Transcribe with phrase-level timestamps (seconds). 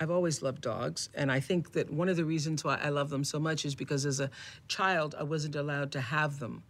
[0.00, 3.10] I've always loved dogs, and I think that one of the reasons why I love
[3.10, 4.30] them so much is because as a
[4.68, 6.62] child, I wasn't allowed to have them.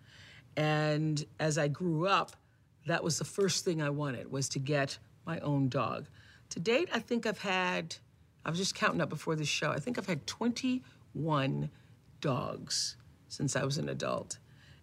[0.56, 2.36] And as I grew up,
[2.86, 6.08] that was the first thing I wanted was to get my own dog.
[6.50, 7.96] To date, I think I've had,
[8.46, 11.70] I was just counting up before this show, I think I've had 21
[12.22, 12.96] dogs
[13.28, 14.38] since I was an adult.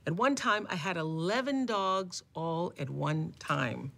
[0.05, 3.91] At one time, I had 11 dogs all at one time.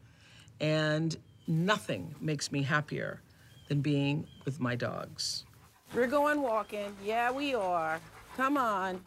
[0.62, 3.22] And nothing makes me happier
[3.68, 5.46] than being with my dogs.
[5.94, 6.96] We're going walking.
[7.04, 8.00] Yeah, we are.
[8.36, 9.02] Come on.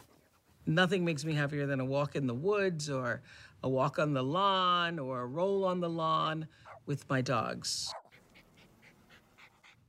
[0.66, 3.22] Nothing makes me happier than a walk in the woods or
[3.62, 6.46] a walk on the lawn or a roll on the lawn
[6.86, 7.92] with my dogs.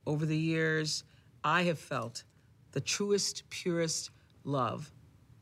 [0.06, 1.04] Over the years,
[1.44, 2.24] I have felt
[2.72, 4.12] the truest, purest
[4.44, 4.92] love.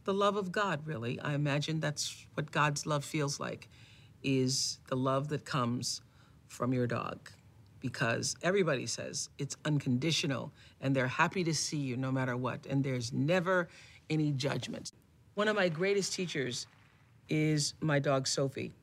[0.03, 1.19] The love of God, really.
[1.19, 3.69] I imagine that's what God's love feels like,
[4.23, 6.01] is the love that comes
[6.47, 7.29] from your dog.
[7.79, 10.51] Because everybody says it's unconditional
[10.81, 13.69] and they're happy to see you no matter what, and there's never
[14.09, 14.91] any judgment.
[15.35, 16.67] One of my greatest teachers
[17.29, 18.73] is my dog Sophie.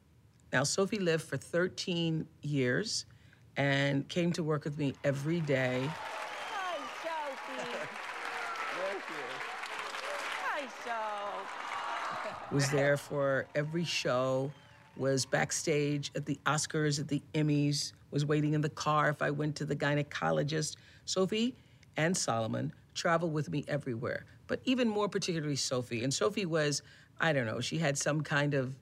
[0.52, 3.04] Now, Sophie lived for 13 years
[3.56, 5.90] and came to work with me every day.
[5.90, 7.68] Hi, Sophie.
[8.80, 9.26] Thank you.
[10.44, 12.54] Hi, Sophie.
[12.54, 14.52] Was there for every show,
[14.96, 19.30] was backstage at the Oscars, at the Emmys, was waiting in the car if I
[19.30, 20.76] went to the gynecologist.
[21.04, 21.54] Sophie
[21.96, 26.02] and Solomon traveled with me everywhere, but even more particularly Sophie.
[26.02, 26.82] And Sophie was,
[27.20, 28.74] I don't know, she had some kind of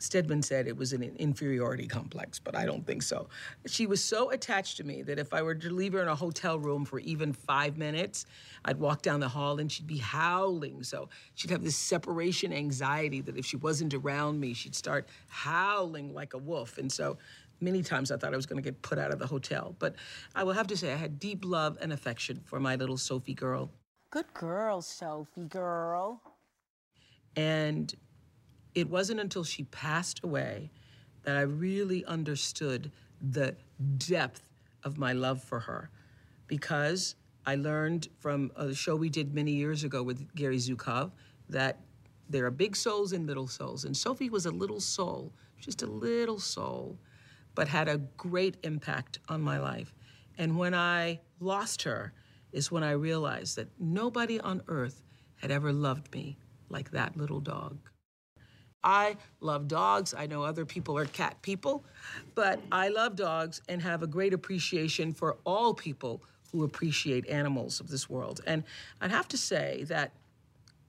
[0.00, 3.28] Stedman said it was an inferiority complex, but I don't think so.
[3.66, 6.14] She was so attached to me that if I were to leave her in a
[6.14, 8.24] hotel room for even five minutes,
[8.64, 10.82] I'd walk down the hall and she'd be howling.
[10.84, 16.14] So she'd have this separation anxiety that if she wasn't around me, she'd start howling
[16.14, 16.78] like a wolf.
[16.78, 17.18] And so
[17.60, 19.76] many times I thought I was going to get put out of the hotel.
[19.78, 19.96] But
[20.34, 23.34] I will have to say, I had deep love and affection for my little Sophie
[23.34, 23.70] girl.
[24.10, 26.22] Good girl, Sophie girl.
[27.36, 27.94] And
[28.74, 30.70] it wasn't until she passed away
[31.22, 33.56] that I really understood the
[33.98, 34.50] depth
[34.84, 35.90] of my love for her
[36.46, 37.14] because
[37.46, 41.10] I learned from a show we did many years ago with Gary Zukav
[41.48, 41.80] that
[42.28, 43.84] there are big souls and little souls.
[43.84, 46.98] And Sophie was a little soul, just a little soul,
[47.54, 49.92] but had a great impact on my life.
[50.38, 52.12] And when I lost her,
[52.52, 55.02] is when I realized that nobody on earth
[55.36, 56.36] had ever loved me
[56.68, 57.78] like that little dog.
[58.82, 60.14] I love dogs.
[60.16, 61.84] I know other people are cat people,
[62.34, 67.80] but I love dogs and have a great appreciation for all people who appreciate animals
[67.80, 68.40] of this world.
[68.46, 68.64] And
[69.00, 70.12] I'd have to say that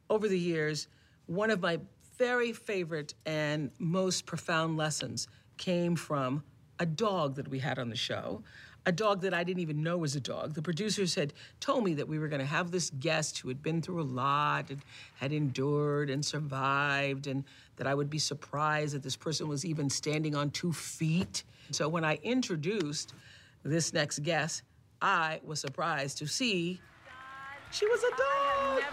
[0.10, 0.88] over the years,
[1.28, 1.80] one of my
[2.18, 5.28] very favorite and most profound lessons
[5.58, 6.44] came from
[6.80, 8.44] a dog that we had on the show,
[8.86, 10.56] a dog that I didn't even know was a dog.
[10.56, 13.62] The producers had told me that we were going to have this guest who had
[13.62, 14.82] been through a lot and
[15.16, 17.44] had endured and survived, and
[17.82, 21.44] that I would be surprised that this person was even standing on two feet.
[21.72, 23.16] So when I introduced
[23.64, 24.62] this next guest,
[25.02, 26.80] I was surprised to see
[27.72, 28.84] she was a dog.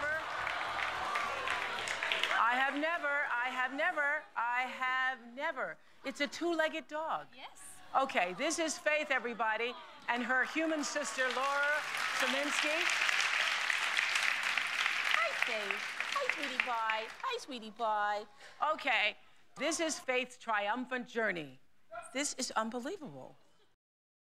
[2.40, 5.76] I have never, I have never, I have never.
[6.06, 7.26] It's a two legged dog.
[7.36, 7.60] Yes.
[8.04, 9.74] Okay, this is Faith, everybody,
[10.08, 11.76] and her human sister, Laura
[12.20, 12.78] Saminsky.
[15.12, 15.97] Hi, Faith.
[16.38, 17.02] Hi, sweetie pie.
[17.22, 18.20] Hi, sweetie pie.
[18.72, 19.16] Okay,
[19.58, 21.58] this is Faith's triumphant journey.
[22.14, 23.34] This is unbelievable.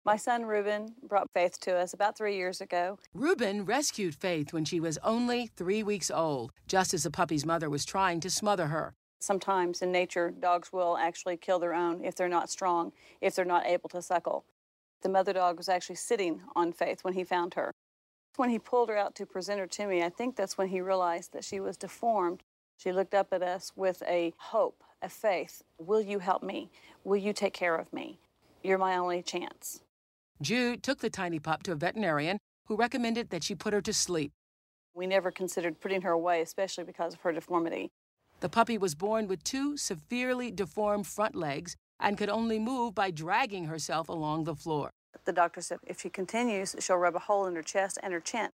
[0.04, 3.00] My son Reuben brought Faith to us about three years ago.
[3.12, 7.68] Reuben rescued Faith when she was only three weeks old, just as the puppy's mother
[7.68, 8.94] was trying to smother her.
[9.18, 13.44] Sometimes in nature, dogs will actually kill their own if they're not strong, if they're
[13.44, 14.44] not able to suckle.
[15.02, 17.72] The mother dog was actually sitting on Faith when he found her.
[18.36, 20.80] When he pulled her out to present her to me, I think that's when he
[20.80, 22.42] realized that she was deformed.
[22.76, 25.62] She looked up at us with a hope, a faith.
[25.78, 26.70] Will you help me?
[27.02, 28.18] Will you take care of me?
[28.62, 29.80] You're my only chance.
[30.42, 33.92] Jude took the tiny pup to a veterinarian who recommended that she put her to
[33.92, 34.32] sleep.
[34.94, 37.90] We never considered putting her away, especially because of her deformity.
[38.40, 43.10] The puppy was born with two severely deformed front legs and could only move by
[43.10, 44.90] dragging herself along the floor.
[45.24, 48.20] The doctor said if she continues, she'll rub a hole in her chest and her
[48.20, 48.50] chin.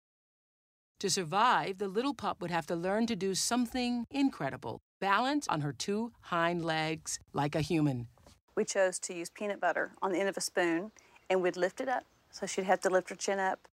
[0.99, 5.61] To survive, the little pup would have to learn to do something incredible balance on
[5.61, 8.07] her two hind legs like a human.
[8.55, 10.91] We chose to use peanut butter on the end of a spoon
[11.29, 12.03] and we'd lift it up.
[12.31, 13.67] So she'd have to lift her chin up.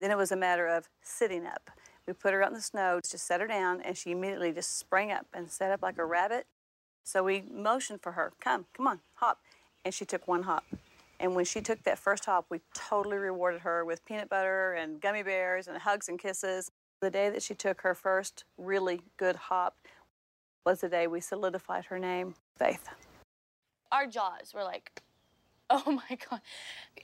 [0.00, 1.70] Then it was a matter of sitting up.
[2.06, 4.76] We put her out in the snow, just set her down, and she immediately just
[4.78, 6.46] sprang up and sat up like a rabbit.
[7.02, 9.38] So we motioned for her, come, come on, hop.
[9.84, 10.64] And she took one hop.
[11.20, 15.00] And when she took that first hop, we totally rewarded her with peanut butter and
[15.00, 16.70] gummy bears and hugs and kisses.
[17.00, 19.76] The day that she took her first really good hop
[20.64, 22.88] was the day we solidified her name, Faith.
[23.92, 25.02] Our jaws were like,
[25.70, 26.40] oh my God.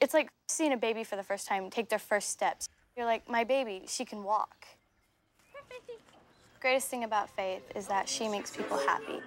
[0.01, 2.69] It's like seeing a baby for the first time take their first steps.
[2.97, 4.67] You're like, my baby, she can walk.
[6.61, 9.21] Greatest thing about Faith is that she makes people happy.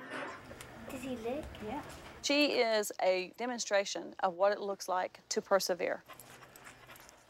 [0.92, 1.44] Does he lick?
[1.68, 1.82] Yeah.
[2.24, 6.04] She is a demonstration of what it looks like to persevere.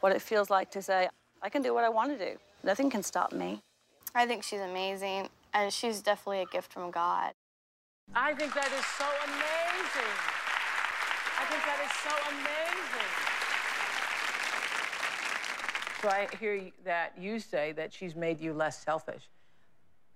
[0.01, 1.09] What it feels like to say,
[1.41, 2.37] I can do what I want to do.
[2.63, 3.63] Nothing can stop me.
[4.13, 7.33] I think she's amazing, and she's definitely a gift from God.
[8.15, 10.13] I think that is so amazing.
[11.39, 13.09] I think that is so amazing.
[16.03, 19.23] So I hear that you say that she's made you less selfish.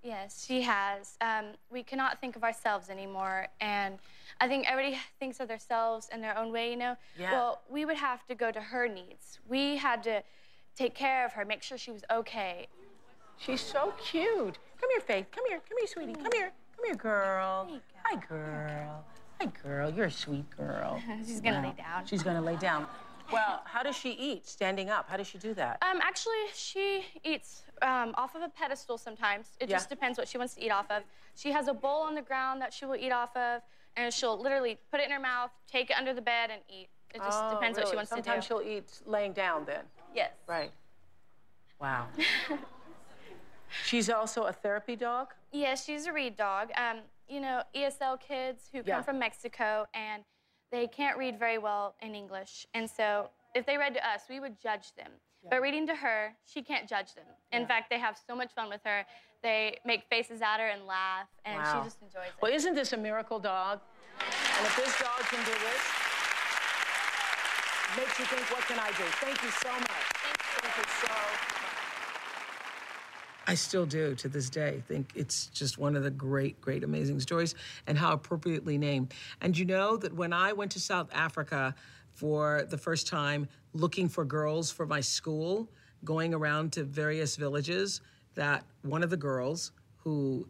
[0.03, 1.17] Yes, she has.
[1.21, 3.97] Um, we cannot think of ourselves anymore, and
[4.39, 6.95] I think everybody thinks of themselves in their own way, you know?
[7.19, 7.31] Yeah.
[7.31, 9.39] Well, we would have to go to her needs.
[9.47, 10.23] We had to
[10.75, 12.67] take care of her, make sure she was okay.
[13.37, 14.57] She's so cute.
[14.79, 15.27] Come here, Faith.
[15.31, 15.59] Come here.
[15.67, 16.13] Come here, sweetie.
[16.13, 16.51] Come here.
[16.75, 17.67] Come here, girl.
[18.03, 19.03] Hi, girl.
[19.39, 19.91] Hi, girl.
[19.91, 21.01] You're a sweet girl.
[21.25, 22.05] She's gonna lay down.
[22.05, 22.87] She's gonna lay down.
[23.31, 24.47] Well, how does she eat?
[24.47, 25.09] Standing up.
[25.09, 25.83] How does she do that?
[25.83, 29.51] Um, actually, she eats um, off of a pedestal sometimes.
[29.59, 29.75] It Yeah.
[29.77, 31.03] just depends what she wants to eat off of.
[31.35, 33.61] She has a bowl on the ground that she will eat off of,
[33.95, 36.89] and she'll literally put it in her mouth, take it under the bed, and eat.
[37.13, 38.59] It just Oh, depends what she wants Sometimes to do.
[38.59, 39.85] Sometimes she'll eat laying down then.
[40.13, 40.31] Yes.
[40.47, 40.71] Right.
[41.79, 42.07] Wow.
[43.85, 45.33] She's also a therapy dog?
[45.51, 46.69] Yes, she's a read dog.
[46.75, 49.01] Um, you know, ESL kids who come Yeah.
[49.01, 50.23] from Mexico and
[50.71, 52.65] they can't read very well in English.
[52.73, 55.11] And so if they read to us, we would judge them.
[55.49, 57.25] But reading to her, she can't judge them.
[57.51, 59.05] In fact, they have so much fun with her.
[59.43, 61.81] They make faces at her and laugh, and Wow.
[61.81, 62.41] she just enjoys it.
[62.41, 63.79] Well, isn't this a miracle dog?
[64.19, 65.81] And if this dog can do this,
[67.95, 69.03] makes you think, what can I do?
[69.21, 69.89] Thank you so much.
[69.89, 71.57] Thank you, so much.
[73.49, 77.21] I still do to this day think it's just one of the great, great, amazing
[77.21, 79.13] stories and how appropriately named.
[79.39, 81.73] And you know that when I went to South Africa
[82.17, 85.69] for the first time looking for girls for my school,
[86.03, 88.01] going around to various villages,
[88.33, 90.47] that one of the girls who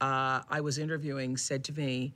[0.00, 2.14] uh, I was interviewing said to me,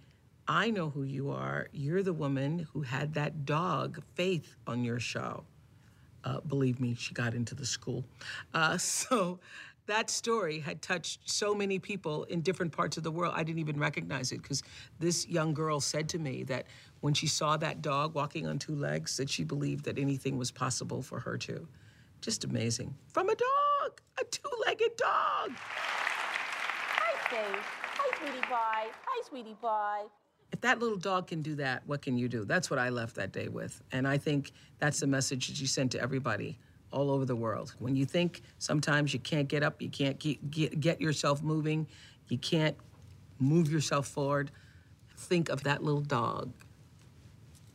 [0.48, 1.68] I know who you are.
[1.72, 5.44] You're the woman who had that dog, Faith, on your show.
[6.24, 8.02] Uh, believe me, she got into the school.
[8.54, 9.40] Uh, so
[9.86, 13.34] that story had touched so many people in different parts of the world.
[13.36, 14.62] I didn't even recognize it because
[14.98, 16.66] this young girl said to me that
[17.00, 20.50] when she saw that dog walking on two legs, that she believed that anything was
[20.50, 21.66] possible for her too.
[22.20, 22.94] Just amazing.
[23.08, 25.50] From a dog, a two-legged dog.
[25.56, 27.64] Hi, Faith.
[27.64, 28.86] Hi, sweetie pie.
[29.04, 30.04] Hi, sweetie pie.
[30.52, 32.44] If that little dog can do that, what can you do?
[32.44, 33.82] That's what I left that day with.
[33.92, 36.58] And I think that's the message that you sent to everybody
[36.96, 37.74] all over the world.
[37.78, 41.86] When you think sometimes you can't get up, you can't get, get, get yourself moving,
[42.28, 42.76] you can't
[43.38, 44.50] move yourself forward,
[45.16, 46.52] think of that little dog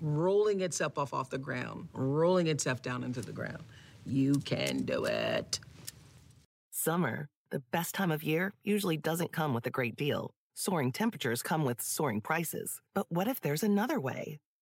[0.01, 3.63] rolling itself off, off the ground, rolling itself down into the ground.
[4.05, 5.59] You can do it.
[6.71, 10.33] Summer, the best time of year, usually doesn't come with a great deal.
[10.55, 12.81] Soaring temperatures come with soaring prices.
[12.95, 14.39] But what if there's another way?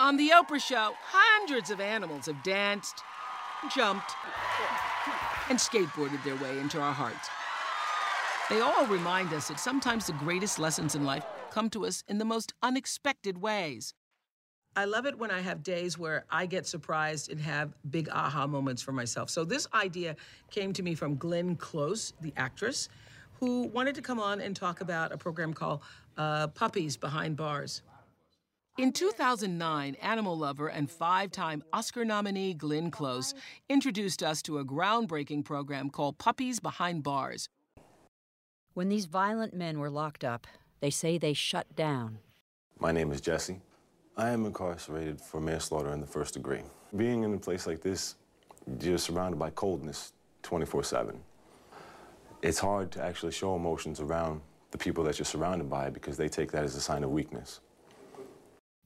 [0.00, 3.02] On The Oprah Show, hundreds of animals have danced,
[3.70, 4.12] jumped,
[5.50, 7.28] and skateboarded their way into our hearts.
[8.48, 12.16] They all remind us that sometimes the greatest lessons in life come to us in
[12.16, 13.92] the most unexpected ways.
[14.74, 18.46] I love it when I have days where I get surprised and have big aha
[18.46, 19.28] moments for myself.
[19.28, 20.16] So, this idea
[20.50, 22.88] came to me from Glenn Close, the actress,
[23.34, 25.82] who wanted to come on and talk about a program called
[26.16, 27.82] uh, Puppies Behind Bars.
[28.80, 33.34] In 2009, animal lover and five time Oscar nominee Glenn Close
[33.68, 37.50] introduced us to a groundbreaking program called Puppies Behind Bars.
[38.72, 40.46] When these violent men were locked up,
[40.80, 42.20] they say they shut down.
[42.78, 43.60] My name is Jesse.
[44.16, 46.62] I am incarcerated for manslaughter in the first degree.
[46.96, 48.14] Being in a place like this,
[48.80, 51.20] you're surrounded by coldness 24 7.
[52.40, 56.30] It's hard to actually show emotions around the people that you're surrounded by because they
[56.30, 57.60] take that as a sign of weakness.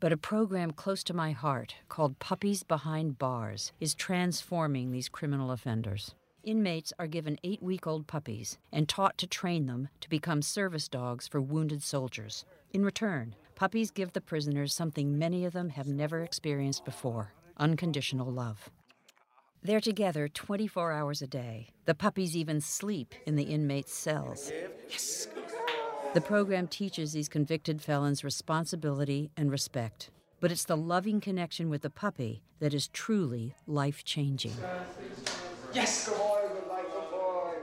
[0.04, 5.50] But a program close to my heart called Puppies Behind Bars is transforming these criminal
[5.50, 6.14] offenders.
[6.42, 10.88] Inmates are given eight week old puppies and taught to train them to become service
[10.90, 12.44] dogs for wounded soldiers.
[12.74, 18.30] In return, puppies give the prisoners something many of them have never experienced before unconditional
[18.30, 18.68] love.
[19.62, 21.68] They're together 24 hours a day.
[21.86, 24.52] The puppies even sleep in the inmates' cells.
[24.90, 25.28] Yes.
[26.14, 30.10] The program teaches these convicted felons responsibility and respect.
[30.38, 34.54] But it's the loving connection with the puppy that is truly life changing.
[35.72, 36.08] Yes!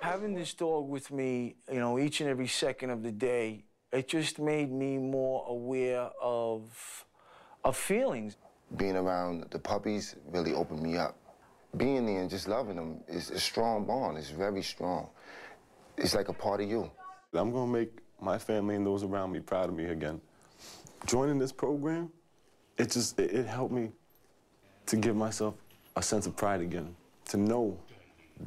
[0.02, 4.10] Having this dog with me, you know, each and every second of the day, it
[4.10, 7.06] just made me more aware of,
[7.64, 8.36] of feelings.
[8.76, 11.16] Being around the puppies really opened me up.
[11.78, 14.18] Being there and just loving them is a strong bond.
[14.18, 15.08] It's very strong.
[15.96, 16.92] It's like a part of you.
[17.34, 20.22] I'm gonna make my family and those around me proud of me again.
[21.06, 22.10] Joining this program,
[22.78, 23.92] it just it, it helped me
[24.88, 25.56] to give myself
[25.96, 26.96] a sense of pride again.
[27.26, 27.78] To know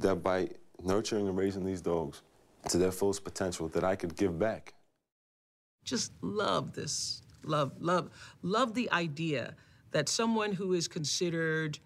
[0.00, 0.48] that by
[0.82, 2.22] nurturing and raising these dogs
[2.68, 4.74] to their fullest potential that I could give back.
[5.84, 7.22] Just love this.
[7.44, 8.10] Love, love,
[8.42, 9.54] love the idea
[9.90, 11.78] that someone who is considered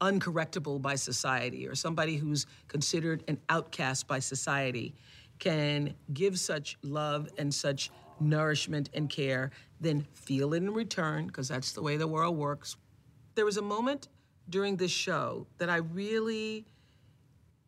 [0.00, 4.94] uncorrectable by society or somebody who's considered an outcast by society
[5.38, 7.90] can give such love and such
[8.20, 12.76] nourishment and care, then feel it in return, because that's the way the world works.
[13.34, 14.08] There was a moment
[14.48, 16.66] during this show that I really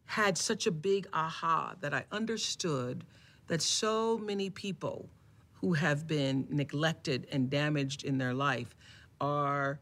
[0.07, 3.05] had such a big aha that I understood
[3.47, 5.09] that so many people
[5.53, 8.75] who have been neglected and damaged in their life
[9.21, 9.79] are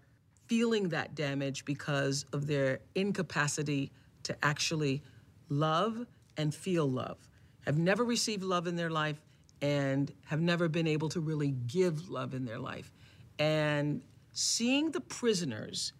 [0.46, 3.92] feeling that damage because of their incapacity
[4.24, 5.02] to actually
[5.48, 7.18] love and feel love,
[7.68, 9.20] have never received love in their life,
[9.60, 12.90] and have never been able to really give love in their life.
[13.38, 14.00] And
[14.32, 15.92] seeing the prisoners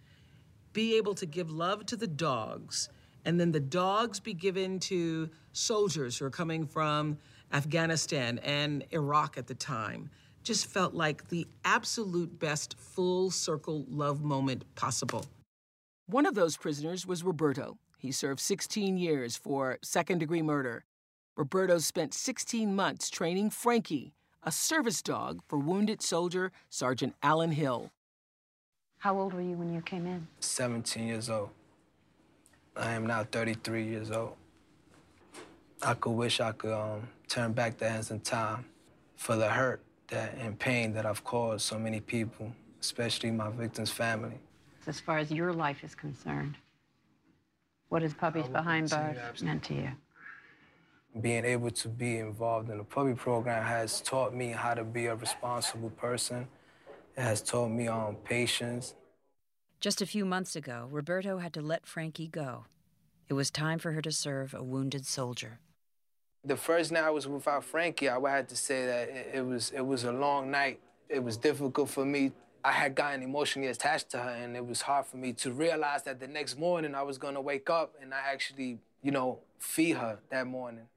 [0.72, 2.88] be able to give love to the dogs
[3.26, 7.18] and then the dogs be given to soldiers who are coming from
[7.52, 10.08] Afghanistan and Iraq at the time.
[10.44, 15.26] Just felt like the absolute best full circle love moment possible.
[16.06, 17.76] One of those prisoners was Roberto.
[17.98, 20.84] He served 16 years for second degree murder.
[21.38, 27.92] Roberto spent 16 months training Frankie, a service dog for wounded soldier Sergeant Alan Hill.
[28.99, 30.26] How old were you when you came in?
[30.40, 31.50] 17 years old.
[32.76, 34.35] I am now 33 years old.
[35.80, 38.64] I could wish I could um, turn back the hands in time
[39.14, 43.92] for the hurt that and pain that I've caused so many people, especially my victim's
[43.92, 44.40] family.
[44.88, 46.57] As far as your life is concerned,
[47.90, 49.90] what has Puppies Behind Bars meant to you?
[51.20, 55.06] Being able to be involved in the puppy program has taught me how to be
[55.06, 56.46] a responsible person.
[57.16, 58.94] It has taught me on um, patience
[59.80, 62.64] just a few months ago, Roberto had to let Frankie go.
[63.28, 65.60] It was time for her to serve a wounded soldier.
[66.44, 69.86] The first night I was without Frankie, I had to say that it was, it
[69.86, 70.80] was a long night.
[71.08, 72.32] It was difficult for me
[72.64, 76.02] I had gotten emotionally attached to her, and it was hard for me to realize
[76.02, 79.96] that the next morning I was gonna wake up and I actually, you know, feed
[79.96, 80.88] her that morning.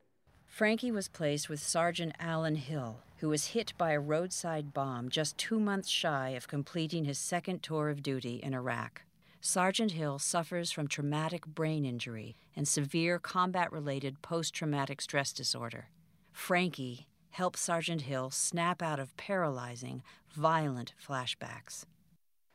[0.51, 5.37] Frankie was placed with Sergeant Alan Hill, who was hit by a roadside bomb just
[5.37, 9.03] two months shy of completing his second tour of duty in Iraq.
[9.39, 15.87] Sergeant Hill suffers from traumatic brain injury and severe combat related post traumatic stress disorder.
[16.33, 20.03] Frankie helped Sergeant Hill snap out of paralyzing,
[20.33, 21.85] violent flashbacks.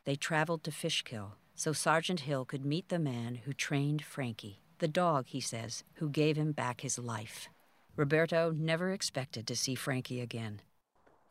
[0.05, 4.87] They traveled to Fishkill so Sergeant Hill could meet the man who trained Frankie, the
[4.87, 7.49] dog, he says, who gave him back his life.
[7.97, 10.61] Roberto never expected to see Frankie again.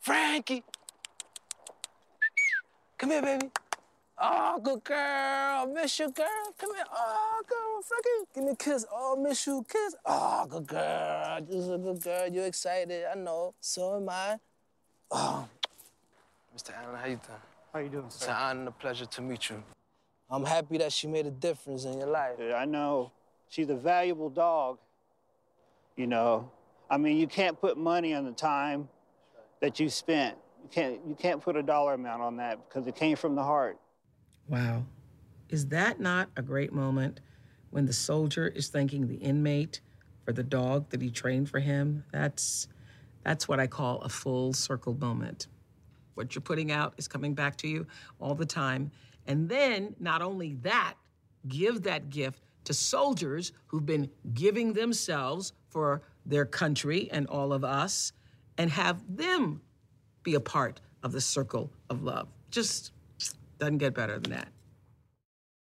[0.02, 0.64] Frankie!
[2.98, 3.52] Come here, baby.
[4.18, 5.68] Oh, good girl.
[5.68, 6.54] Miss you, girl.
[6.58, 6.86] Come here.
[6.92, 8.32] Oh, girl, Frankie.
[8.34, 8.86] Give me a kiss.
[8.92, 9.66] Oh, miss you.
[9.70, 9.96] Kiss.
[10.06, 11.42] Oh, good girl.
[11.42, 12.28] Just a good girl.
[12.30, 13.06] You excited.
[13.12, 13.54] I know.
[13.60, 14.38] So am I.
[15.12, 15.48] Oh.
[16.56, 16.72] Mr.
[16.82, 17.40] Allen, how you doing?
[17.74, 18.16] How you doing, sir?
[18.16, 19.62] It's an honor and a pleasure to meet you.
[20.30, 22.38] I'm happy that she made a difference in your life.
[22.40, 23.12] Yeah, I know.
[23.50, 24.80] She's a valuable dog.
[25.98, 26.50] You know,
[26.90, 28.88] I mean, you can't put money on the time
[29.62, 30.38] that you spent.
[30.64, 31.00] You can't.
[31.08, 33.78] You can't put a dollar amount on that because it came from the heart.
[34.48, 34.86] Wow.
[35.50, 37.22] Is that not a great moment
[37.70, 39.82] when the soldier is thanking the inmate
[40.24, 42.04] for the dog that he trained for him?
[42.12, 42.68] That's
[43.24, 45.48] that's what I call a full circle moment.
[46.14, 47.88] What you're putting out is coming back to you
[48.20, 48.92] all the time.
[49.28, 50.94] And then not only that,
[51.48, 57.64] give that gift to soldiers who've been giving themselves for their country and all of
[57.64, 58.12] us
[58.58, 59.62] and have them
[60.24, 62.28] be a part of the circle of love.
[62.50, 62.92] Just
[63.60, 64.48] doesn't get better than that.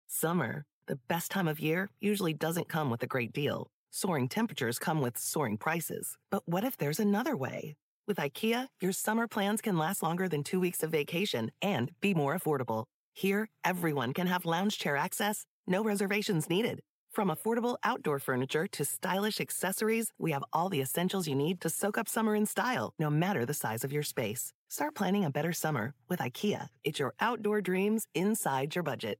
[0.08, 3.68] Summer, the best time of year, usually doesn't come with a great deal.
[3.92, 6.18] Soaring temperatures come with soaring prices.
[6.30, 7.76] But what if there's another way?
[8.08, 12.14] With IKEA, your summer plans can last longer than two weeks of vacation and be
[12.14, 12.86] more affordable.
[13.14, 16.82] Here, everyone can have lounge chair access, no reservations needed.
[17.12, 21.70] From affordable outdoor furniture to stylish accessories, we have all the essentials you need to
[21.70, 24.54] soak up summer in style, no matter the size of your space.
[24.70, 26.70] Start planning a better summer with IKEA.
[26.86, 29.20] It's your outdoor dreams inside your budget.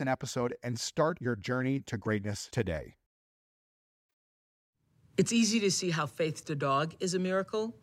[0.00, 2.94] an episode and start your journey to greatness today.
[5.16, 7.76] It's easy to see how faith to dog is a miracle,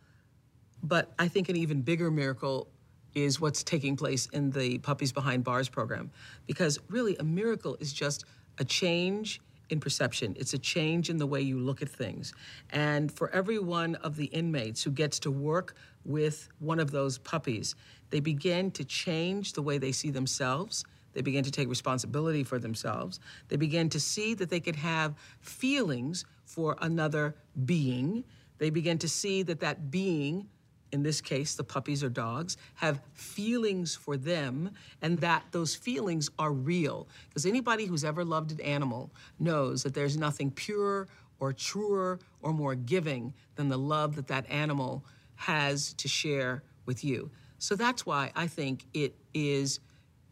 [0.81, 2.69] but I think an even bigger miracle
[3.13, 6.11] is what's taking place in the Puppies Behind Bars program.
[6.45, 8.25] Because really, a miracle is just
[8.59, 12.33] a change in perception, it's a change in the way you look at things.
[12.69, 15.75] And for every one of the inmates who gets to work
[16.05, 17.75] with one of those puppies,
[18.09, 20.85] they begin to change the way they see themselves.
[21.17, 23.19] They begin to take responsibility for themselves.
[23.47, 27.33] They begin to see that they could have feelings for another
[27.65, 28.23] being.
[28.59, 30.47] They begin to see that that being,
[30.91, 34.69] in this case, the puppies or dogs, have feelings for them
[35.01, 37.07] and that those feelings are real.
[37.29, 41.07] Because anybody who's ever loved an animal knows that there's nothing purer
[41.39, 45.03] or truer or more giving than the love that that animal
[45.37, 47.31] has to share with you.
[47.57, 49.79] So that's why I think it is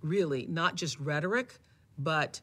[0.02, 1.58] really not just rhetoric,
[1.98, 2.42] but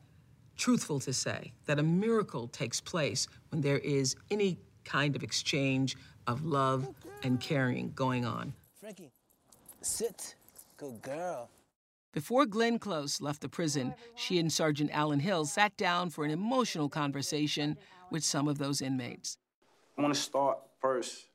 [0.56, 5.96] truthful to say that a miracle takes place when there is any kind of exchange
[6.26, 6.88] of love
[7.22, 8.52] and caring going on.
[8.80, 9.10] Frankie,
[9.80, 10.34] sit.
[10.76, 11.48] Good girl.
[12.12, 16.30] Before Glenn Close left the prison, she and Sergeant Alan Hill sat down for an
[16.30, 17.78] emotional conversation
[18.10, 19.38] with some of those inmates.
[19.96, 21.26] I want to start first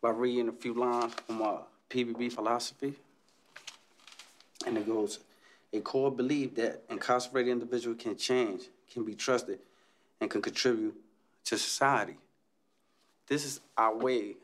[0.00, 2.94] by reading a few lines from uh, my PBB philosophy.
[4.66, 5.20] And it goes,
[5.72, 9.60] a core belief that incarcerated individuals can change, can be trusted,
[10.20, 10.94] and can contribute
[11.44, 12.16] to society.
[13.26, 14.36] This is our way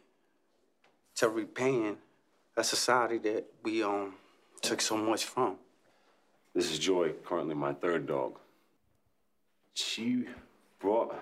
[1.17, 1.97] to repaying
[2.57, 4.15] a society that we um,
[4.63, 5.57] took so much from.
[6.55, 8.39] This is Joy, currently my third dog.
[9.75, 10.25] She
[10.79, 11.15] brought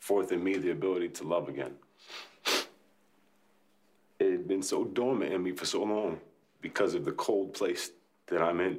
[0.00, 1.74] forth in me the ability to love again.
[4.18, 6.18] It had been so dormant in me for so long
[6.60, 7.92] because of the cold place
[8.30, 8.78] that I'm in.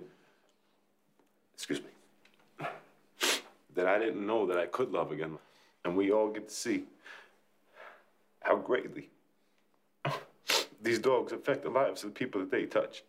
[1.53, 2.67] Excuse me.
[3.75, 5.37] That I didn't know that I could love again.
[5.85, 6.83] And we all get to see
[8.41, 9.09] how greatly
[10.81, 13.03] these dogs affect the lives of the people that they touch.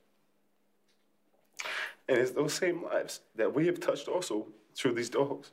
[2.09, 5.53] And it's those same lives that we have touched also through these dogs.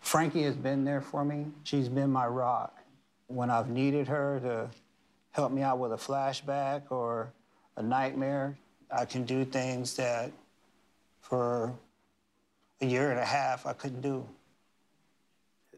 [0.00, 1.46] Frankie has been there for me.
[1.64, 2.76] She's been my rock.
[3.26, 4.70] When I've needed her to
[5.32, 7.32] help me out with a flashback or
[7.76, 8.56] a nightmare,
[8.90, 10.32] I can do things that
[11.20, 11.74] for
[12.80, 14.26] a year and a half I couldn't do.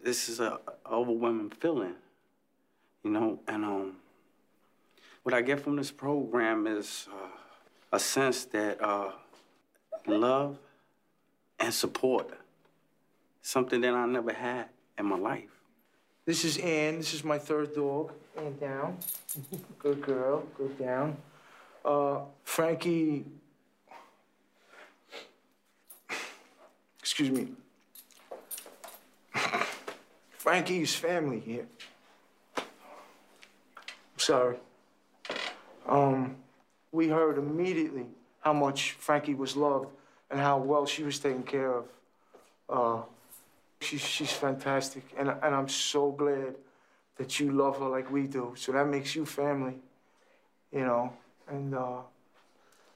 [0.02, 1.94] This is a overwhelming feeling,
[3.04, 3.96] you know, and um,
[5.22, 7.28] what I get from this program is uh,
[7.92, 9.10] a sense that uh,
[10.06, 10.56] love
[11.58, 12.30] and support,
[13.42, 14.66] something that I never had
[14.98, 15.50] in my life.
[16.24, 16.98] This is Ann.
[16.98, 18.12] This is my third dog.
[18.36, 18.96] Ann down.
[19.78, 20.44] good girl.
[20.56, 21.16] Good down.
[21.84, 23.24] Uh, Frankie.
[26.98, 27.48] Excuse me.
[30.38, 31.66] Frankie's family here.
[34.16, 34.56] Sorry.
[35.86, 36.36] Um,
[36.92, 38.06] we heard immediately
[38.40, 39.88] how much Frankie was loved
[40.30, 41.84] and how well she was taken care of.
[42.68, 43.02] Uh,
[43.80, 46.54] she's, she's fantastic, and, and I'm so glad
[47.16, 48.54] that you love her like we do.
[48.56, 49.74] So that makes you family,
[50.72, 51.12] you know.
[51.50, 51.98] And uh,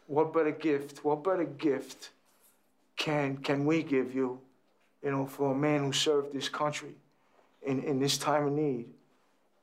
[0.06, 2.10] what better gift, what better gift
[2.96, 4.40] can, can we give you,
[5.02, 6.94] you know, for a man who served this country
[7.66, 8.86] in, in this time of need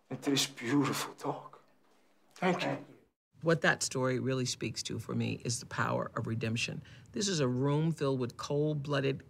[0.09, 1.57] and to this beautiful dog.
[2.35, 2.77] Thank you.
[3.43, 6.81] What that story really speaks to for me is the power of redemption.
[7.11, 9.23] This is a room filled with cold blooded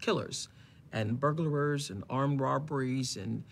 [0.00, 0.48] killers
[0.92, 3.44] and burglars and armed robberies and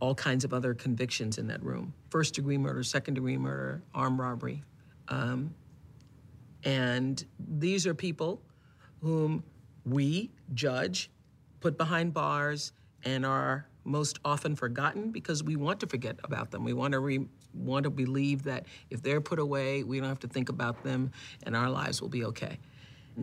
[0.00, 4.18] all kinds of other convictions in that room first degree murder, second degree murder, armed
[4.18, 4.62] robbery.
[5.08, 5.54] Um,
[6.64, 8.42] and these are people
[9.00, 9.42] whom
[9.84, 11.10] we judge,
[11.60, 12.72] put behind bars,
[13.04, 16.62] and are most often forgotten because we want to forget about them.
[16.62, 20.20] We want to re- want to believe that if they're put away, we don't have
[20.20, 21.10] to think about them
[21.44, 22.58] and our lives will be okay.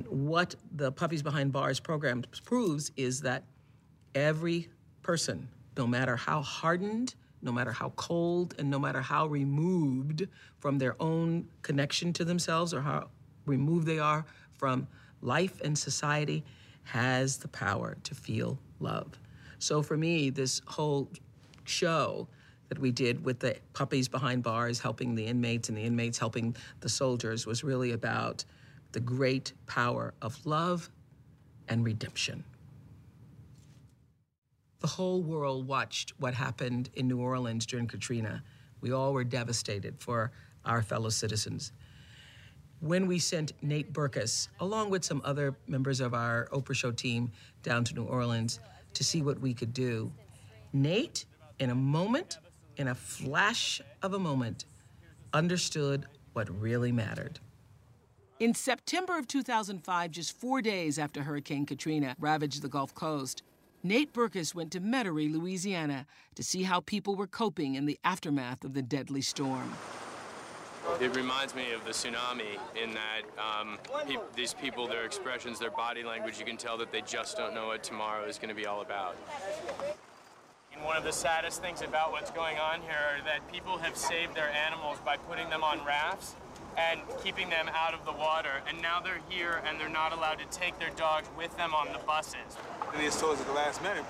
[0.09, 3.43] What the Puppies Behind Bars program proves is that
[4.15, 4.69] every
[5.03, 10.77] person, no matter how hardened, no matter how cold, and no matter how removed from
[10.77, 13.09] their own connection to themselves or how
[13.45, 14.87] removed they are from
[15.21, 16.43] life and society,
[16.83, 19.19] has the power to feel love.
[19.59, 21.09] So for me, this whole
[21.63, 22.27] show
[22.69, 26.55] that we did with the puppies behind bars helping the inmates and the inmates helping
[26.81, 28.43] the soldiers was really about
[28.91, 30.89] the great power of love
[31.67, 32.43] and redemption.
[34.85, 38.43] The whole world watched what happened in New Orleans during Katrina.
[38.81, 40.31] We all were devastated for
[40.63, 41.71] our fellow citizens.
[42.81, 47.31] When we sent Nate Berkus, along with some other members of our Oprah Show team,
[47.63, 48.59] down to New Orleans
[48.93, 50.11] to see what we could do,
[50.71, 51.25] Nate,
[51.57, 52.37] in a moment,
[52.77, 54.65] in a flash of a moment,
[55.33, 57.39] understood what really mattered.
[58.39, 63.41] In September of 2005, just four days after Hurricane Katrina ravaged the Gulf Coast,
[63.85, 68.63] Nate Berkus went to Metairie, Louisiana, to see how people were coping in the aftermath
[68.63, 69.71] of the deadly storm.
[70.99, 75.69] It reminds me of the tsunami in that um, pe these people, their expressions, their
[75.69, 78.55] body language, you can tell that they just don't know what tomorrow is going to
[78.55, 79.15] be all about.
[80.73, 83.95] And one of the saddest things about what's going on here are that people have
[83.95, 86.33] saved their animals by putting them on rafts
[86.77, 88.61] and keeping them out of the water.
[88.67, 91.91] And now they're here and they're not allowed to take their dogs with them on
[91.93, 92.35] the buses.
[92.93, 94.03] And they told us at the last minute,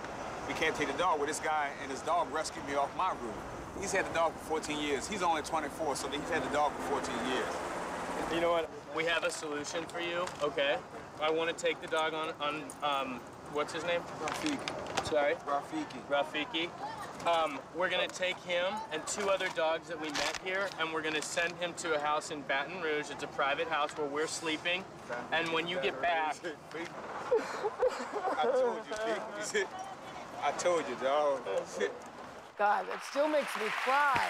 [0.48, 1.18] we can't take the dog.
[1.18, 3.36] Well, this guy and his dog rescued me off my roof.
[3.80, 5.08] He's had the dog for 14 years.
[5.08, 7.46] He's only 24, so he's had the dog for 14 years.
[8.34, 8.70] You know what?
[8.96, 10.78] We have a solution for you, okay?
[11.22, 13.20] I want to take the dog on, on um,
[13.52, 14.02] what's his name?
[14.22, 15.08] Rafiki.
[15.08, 15.36] Sorry?
[15.48, 16.00] Rafiki.
[16.10, 16.70] Rafiki.
[17.26, 21.02] Um, we're gonna take him and two other dogs that we met here, and we're
[21.02, 23.10] gonna send him to a house in Baton Rouge.
[23.10, 24.84] It's a private house where we're sleeping.
[25.32, 26.36] And when you get back,
[28.38, 28.78] I told
[29.54, 29.66] you,
[30.44, 31.42] I told you, dog.
[32.58, 34.22] God, that still makes me cry.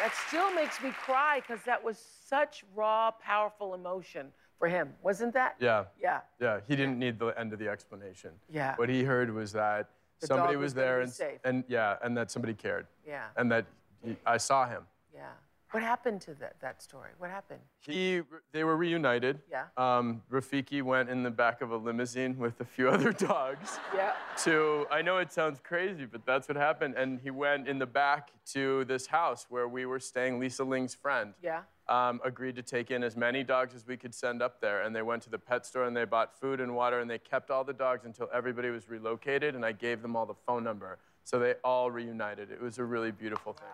[0.00, 5.32] That still makes me cry because that was such raw, powerful emotion for him, wasn't
[5.34, 5.56] that?
[5.58, 5.84] Yeah.
[6.00, 6.20] Yeah.
[6.38, 6.60] Yeah.
[6.68, 8.30] He didn't need the end of the explanation.
[8.52, 8.76] Yeah.
[8.76, 9.88] What he heard was that
[10.20, 11.40] The somebody was, was there and, safe.
[11.44, 12.86] and yeah, and that somebody cared.
[13.08, 13.24] Yeah.
[13.36, 13.64] And that
[14.04, 14.82] he, I saw him.
[15.14, 15.22] Yeah.
[15.70, 17.10] What happened to that, that story?
[17.18, 17.60] What happened?
[17.78, 19.38] He, they were reunited.
[19.50, 19.66] Yeah.
[19.78, 23.78] Um, Rafiki went in the back of a limousine with a few other dogs.
[23.94, 24.12] Yeah.
[24.44, 26.96] To, I know it sounds crazy, but that's what happened.
[26.96, 30.94] And he went in the back to this house where we were staying, Lisa Ling's
[30.94, 31.32] friend.
[31.42, 31.60] Yeah.
[31.90, 34.82] Um, agreed to take in as many dogs as we could send up there.
[34.82, 37.18] And they went to the pet store and they bought food and water and they
[37.18, 39.56] kept all the dogs until everybody was relocated.
[39.56, 42.50] And I gave them all the phone number So they all reunited.
[42.50, 43.66] It was a really beautiful thing.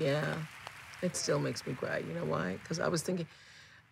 [0.00, 0.34] Yeah,
[1.02, 1.98] it still makes me cry.
[1.98, 2.58] You know why?
[2.62, 3.26] Because I was thinking,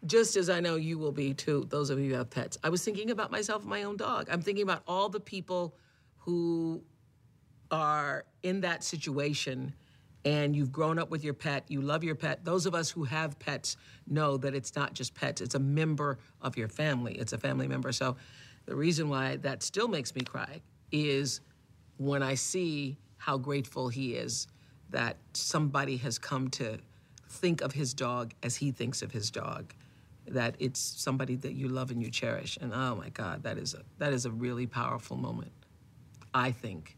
[0.06, 2.70] just as I know you will be too, those of you who have pets, I
[2.70, 4.28] was thinking about myself and my own dog.
[4.30, 5.74] I'm thinking about all the people
[6.18, 6.82] who
[7.70, 9.74] are in that situation
[10.24, 12.44] and you've grown up with your pet, you love your pet.
[12.44, 16.18] Those of us who have pets know that it's not just pets, it's a member
[16.42, 17.92] of your family, it's a family member.
[17.92, 18.16] So
[18.66, 20.60] the reason why that still makes me cry
[20.92, 21.40] is
[21.96, 24.46] when I see how grateful he is
[24.90, 26.78] that somebody has come to
[27.28, 29.72] think of his dog as he thinks of his dog
[30.26, 33.74] that it's somebody that you love and you cherish and oh my god that is
[33.74, 35.52] a that is a really powerful moment
[36.34, 36.96] i think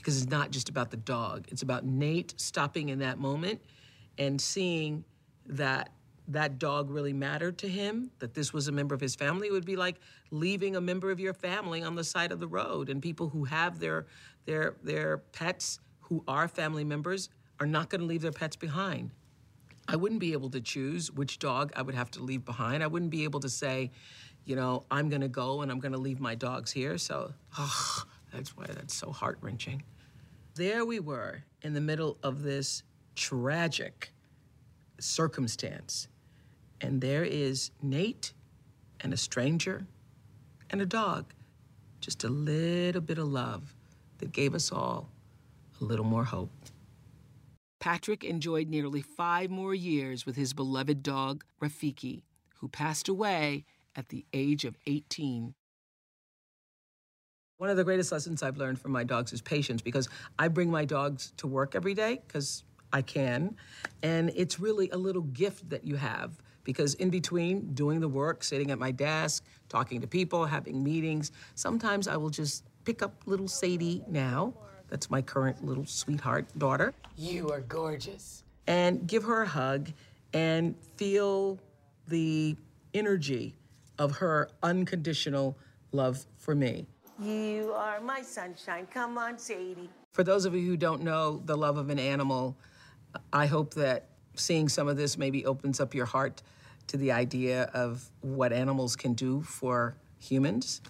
[0.00, 3.60] because it's not just about the dog it's about nate stopping in that moment
[4.18, 5.04] and seeing
[5.46, 5.90] that
[6.28, 9.52] that dog really mattered to him that this was a member of his family it
[9.52, 9.96] would be like
[10.30, 13.44] leaving a member of your family on the side of the road and people who
[13.44, 14.06] have their
[14.46, 19.10] their their pets who are family members are not going to leave their pets behind
[19.90, 22.84] I wouldn't be able to choose which dog I would have to leave behind.
[22.84, 23.90] I wouldn't be able to say,
[24.44, 26.96] you know, I'm going to go and I'm going to leave my dogs here.
[26.96, 29.82] So, oh, that's why that's so heart wrenching.
[30.54, 32.82] There we were in the middle of this
[33.14, 34.12] tragic
[34.98, 36.08] circumstance.
[36.80, 38.32] And there is Nate
[39.00, 39.86] and a stranger
[40.70, 41.32] and a dog.
[42.00, 43.74] Just a little bit of love
[44.18, 45.10] that gave us all
[45.80, 46.50] a little more hope.
[47.78, 52.22] Patrick enjoyed nearly five more years with his beloved dog, Rafiki,
[52.58, 53.64] who passed away
[53.96, 55.54] at the age of 18.
[57.60, 60.70] One of the greatest lessons I've learned from my dogs is patience because I bring
[60.70, 63.54] my dogs to work every day because I can.
[64.02, 68.44] And it's really a little gift that you have because in between doing the work,
[68.44, 73.12] sitting at my desk, talking to people, having meetings, sometimes I will just pick up
[73.26, 74.54] little Sadie now.
[74.88, 76.94] That's my current little sweetheart daughter.
[77.18, 78.42] You are gorgeous.
[78.68, 79.90] And give her a hug
[80.32, 81.58] and feel
[82.08, 82.56] the
[82.94, 83.54] energy
[83.98, 85.58] of her unconditional
[85.92, 86.86] love for me.
[87.20, 88.86] You are my sunshine.
[88.92, 89.90] Come on, Sadie.
[90.12, 92.56] For those of you who don't know the love of an animal,
[93.32, 96.42] I hope that seeing some of this maybe opens up your heart
[96.86, 100.80] to the idea of what animals can do for humans.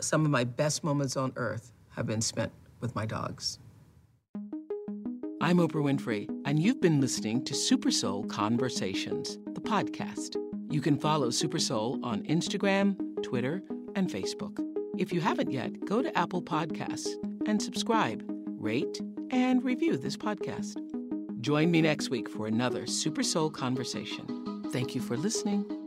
[0.00, 3.58] Some of my best moments on earth have been spent with my dogs.
[5.40, 10.36] I'm Oprah Winfrey, and you've been listening to Super Soul Conversations, the podcast.
[10.70, 13.62] You can follow Super Soul on Instagram, Twitter,
[13.94, 14.73] and Facebook.
[14.96, 17.08] If you haven't yet, go to Apple Podcasts
[17.46, 18.22] and subscribe,
[18.60, 20.80] rate, and review this podcast.
[21.40, 24.62] Join me next week for another Super Soul Conversation.
[24.70, 25.83] Thank you for listening.